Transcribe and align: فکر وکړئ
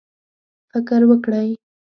فکر 0.71 1.01
وکړئ 1.09 1.49